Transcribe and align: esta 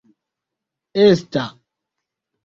esta 1.03 1.43